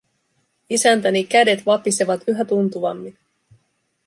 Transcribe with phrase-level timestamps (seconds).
[0.69, 3.17] Isäntäni kädet vapisevat yhä tuntuvammin.